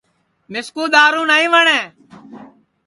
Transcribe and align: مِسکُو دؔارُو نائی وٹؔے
مِسکُو 0.51 0.83
دؔارُو 0.93 1.21
نائی 1.29 1.47
وٹؔے 1.53 1.79